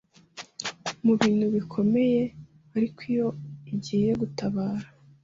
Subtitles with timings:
[1.05, 2.21] mu bintu bikomeye
[2.75, 3.27] ariko iyo
[3.73, 4.85] igiye gutabara